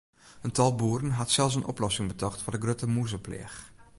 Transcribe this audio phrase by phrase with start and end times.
[0.43, 3.57] In tal boeren hat sels in oplossing betocht foar de grutte mûzepleach.